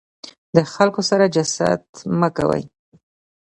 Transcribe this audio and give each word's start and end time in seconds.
د 0.55 0.57
خلکو 0.73 1.01
سره 1.09 1.25
حسد 1.35 1.81
مه 2.19 2.29
کوی. 2.37 2.63